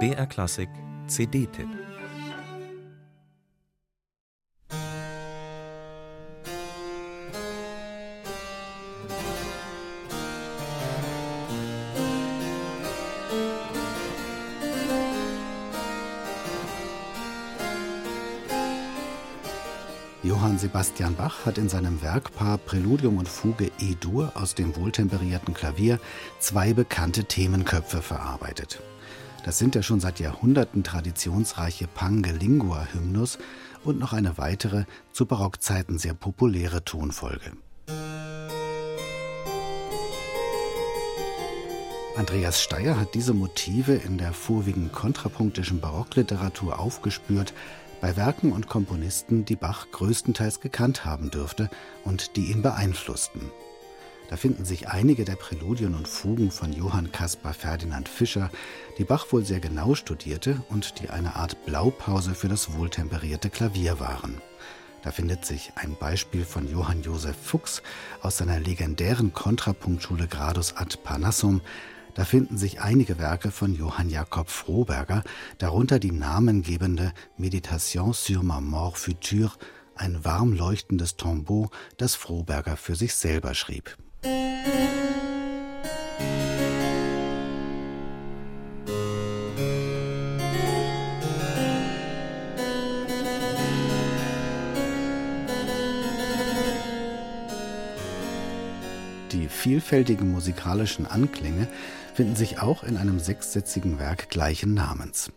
BR 0.00 0.26
Klassik 0.26 0.68
CD-Tipp 1.06 1.93
Johann 20.24 20.56
Sebastian 20.56 21.14
Bach 21.16 21.44
hat 21.44 21.58
in 21.58 21.68
seinem 21.68 22.00
Werkpaar 22.00 22.56
Präludium 22.56 23.18
und 23.18 23.28
Fuge 23.28 23.70
E-Dur 23.78 24.32
aus 24.34 24.54
dem 24.54 24.74
wohltemperierten 24.74 25.52
Klavier 25.52 26.00
zwei 26.38 26.72
bekannte 26.72 27.24
Themenköpfe 27.24 28.00
verarbeitet. 28.00 28.80
Das 29.44 29.58
sind 29.58 29.74
der 29.74 29.82
schon 29.82 30.00
seit 30.00 30.20
Jahrhunderten 30.20 30.82
traditionsreiche 30.82 31.86
Pange-Lingua-Hymnus 31.88 33.36
und 33.84 33.98
noch 33.98 34.14
eine 34.14 34.38
weitere, 34.38 34.84
zu 35.12 35.26
Barockzeiten 35.26 35.98
sehr 35.98 36.14
populäre 36.14 36.82
Tonfolge. 36.82 37.52
Andreas 42.16 42.62
Steyer 42.62 42.98
hat 42.98 43.14
diese 43.14 43.34
Motive 43.34 43.92
in 43.92 44.16
der 44.16 44.32
vorwiegend 44.32 44.92
kontrapunktischen 44.92 45.80
Barockliteratur 45.80 46.78
aufgespürt, 46.78 47.52
bei 48.04 48.16
Werken 48.16 48.52
und 48.52 48.68
Komponisten, 48.68 49.46
die 49.46 49.56
Bach 49.56 49.86
größtenteils 49.90 50.60
gekannt 50.60 51.06
haben 51.06 51.30
dürfte 51.30 51.70
und 52.04 52.36
die 52.36 52.50
ihn 52.50 52.60
beeinflussten. 52.60 53.50
Da 54.28 54.36
finden 54.36 54.66
sich 54.66 54.88
einige 54.88 55.24
der 55.24 55.36
Präludien 55.36 55.94
und 55.94 56.06
Fugen 56.06 56.50
von 56.50 56.74
Johann 56.74 57.12
Caspar 57.12 57.54
Ferdinand 57.54 58.10
Fischer, 58.10 58.50
die 58.98 59.04
Bach 59.04 59.32
wohl 59.32 59.46
sehr 59.46 59.58
genau 59.58 59.94
studierte 59.94 60.62
und 60.68 61.00
die 61.00 61.08
eine 61.08 61.36
Art 61.36 61.64
Blaupause 61.64 62.34
für 62.34 62.48
das 62.48 62.74
wohltemperierte 62.74 63.48
Klavier 63.48 63.98
waren. 64.00 64.42
Da 65.02 65.10
findet 65.10 65.46
sich 65.46 65.72
ein 65.76 65.96
Beispiel 65.98 66.44
von 66.44 66.70
Johann 66.70 67.00
Josef 67.00 67.36
Fuchs 67.42 67.82
aus 68.20 68.36
seiner 68.36 68.60
legendären 68.60 69.32
Kontrapunktschule 69.32 70.28
Gradus 70.28 70.76
ad 70.76 70.98
Parnassum, 71.02 71.62
da 72.14 72.24
finden 72.24 72.56
sich 72.56 72.80
einige 72.80 73.18
Werke 73.18 73.50
von 73.50 73.74
Johann 73.74 74.08
Jakob 74.08 74.48
Froberger, 74.48 75.24
darunter 75.58 75.98
die 75.98 76.12
namengebende 76.12 77.12
Meditation 77.36 78.12
sur 78.12 78.42
ma 78.42 78.60
mort 78.60 78.96
future, 78.98 79.52
ein 79.96 80.24
warm 80.24 80.52
leuchtendes 80.52 81.16
Tombeau, 81.16 81.70
das 81.96 82.14
Froberger 82.14 82.76
für 82.76 82.94
sich 82.94 83.14
selber 83.14 83.54
schrieb. 83.54 83.96
Die 99.34 99.48
vielfältigen 99.48 100.30
musikalischen 100.30 101.06
Anklänge 101.06 101.66
finden 102.14 102.36
sich 102.36 102.60
auch 102.60 102.84
in 102.84 102.96
einem 102.96 103.18
sechssätzigen 103.18 103.98
Werk 103.98 104.30
gleichen 104.30 104.74
Namens. 104.74 105.32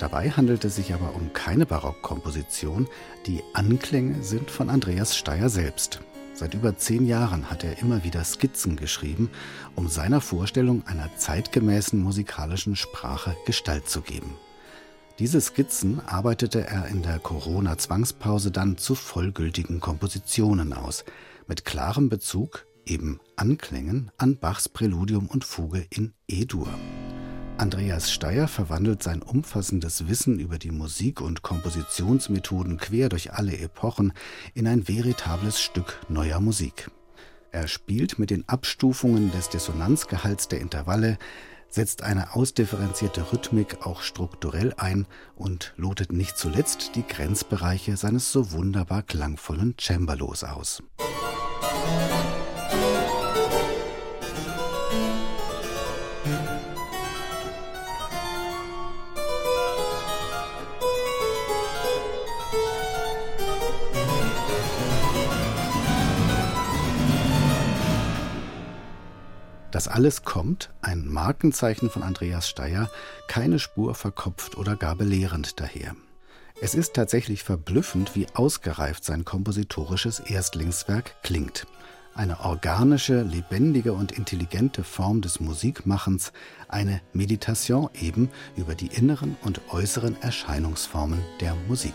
Dabei 0.00 0.30
handelt 0.30 0.64
es 0.64 0.74
sich 0.74 0.92
aber 0.92 1.14
um 1.14 1.32
keine 1.32 1.64
Barockkomposition, 1.64 2.88
die 3.26 3.44
Anklänge 3.54 4.24
sind 4.24 4.50
von 4.50 4.68
Andreas 4.68 5.16
Steyer 5.16 5.50
selbst. 5.50 6.00
Seit 6.34 6.54
über 6.54 6.76
zehn 6.76 7.06
Jahren 7.06 7.48
hat 7.48 7.62
er 7.62 7.78
immer 7.78 8.02
wieder 8.02 8.24
Skizzen 8.24 8.74
geschrieben, 8.74 9.30
um 9.76 9.86
seiner 9.88 10.20
Vorstellung 10.20 10.84
einer 10.88 11.08
zeitgemäßen 11.16 12.00
musikalischen 12.00 12.74
Sprache 12.74 13.36
Gestalt 13.46 13.88
zu 13.88 14.00
geben. 14.00 14.34
Diese 15.20 15.40
Skizzen 15.40 16.00
arbeitete 16.04 16.66
er 16.66 16.86
in 16.86 17.02
der 17.02 17.20
Corona-Zwangspause 17.20 18.50
dann 18.50 18.78
zu 18.78 18.96
vollgültigen 18.96 19.78
Kompositionen 19.78 20.72
aus, 20.72 21.04
mit 21.46 21.64
klarem 21.64 22.08
Bezug 22.08 22.66
eben 22.88 23.20
Anklängen 23.36 24.10
an 24.18 24.38
Bachs 24.38 24.68
Präludium 24.68 25.26
und 25.26 25.44
Fuge 25.44 25.86
in 25.90 26.12
E-Dur. 26.26 26.68
Andreas 27.58 28.12
Steyer 28.12 28.46
verwandelt 28.46 29.02
sein 29.02 29.20
umfassendes 29.20 30.06
Wissen 30.06 30.38
über 30.38 30.58
die 30.58 30.70
Musik- 30.70 31.20
und 31.20 31.42
Kompositionsmethoden 31.42 32.78
quer 32.78 33.08
durch 33.08 33.32
alle 33.32 33.58
Epochen 33.58 34.12
in 34.54 34.68
ein 34.68 34.86
veritables 34.86 35.60
Stück 35.60 36.00
neuer 36.08 36.40
Musik. 36.40 36.90
Er 37.50 37.66
spielt 37.66 38.18
mit 38.18 38.30
den 38.30 38.48
Abstufungen 38.48 39.32
des 39.32 39.48
Dissonanzgehalts 39.48 40.48
der 40.48 40.60
Intervalle, 40.60 41.18
setzt 41.68 42.02
eine 42.02 42.34
ausdifferenzierte 42.34 43.32
Rhythmik 43.32 43.84
auch 43.84 44.02
strukturell 44.02 44.72
ein 44.76 45.06
und 45.34 45.74
lotet 45.76 46.12
nicht 46.12 46.38
zuletzt 46.38 46.92
die 46.94 47.06
Grenzbereiche 47.06 47.96
seines 47.96 48.30
so 48.30 48.52
wunderbar 48.52 49.02
klangvollen 49.02 49.74
Cembalos 49.78 50.44
aus. 50.44 50.82
Musik 50.98 52.27
Das 69.78 69.86
alles 69.86 70.24
kommt, 70.24 70.70
ein 70.82 71.06
Markenzeichen 71.06 71.88
von 71.88 72.02
Andreas 72.02 72.48
Steyer, 72.48 72.90
keine 73.28 73.60
Spur 73.60 73.94
verkopft 73.94 74.56
oder 74.56 74.74
gar 74.74 74.96
belehrend 74.96 75.60
daher. 75.60 75.94
Es 76.60 76.74
ist 76.74 76.94
tatsächlich 76.94 77.44
verblüffend, 77.44 78.16
wie 78.16 78.26
ausgereift 78.34 79.04
sein 79.04 79.24
kompositorisches 79.24 80.18
Erstlingswerk 80.18 81.22
klingt. 81.22 81.68
Eine 82.12 82.40
organische, 82.40 83.22
lebendige 83.22 83.92
und 83.92 84.10
intelligente 84.10 84.82
Form 84.82 85.20
des 85.20 85.38
Musikmachens, 85.38 86.32
eine 86.66 87.00
Meditation 87.12 87.88
eben 87.94 88.30
über 88.56 88.74
die 88.74 88.88
inneren 88.88 89.36
und 89.44 89.60
äußeren 89.70 90.20
Erscheinungsformen 90.20 91.20
der 91.40 91.54
Musik. 91.68 91.94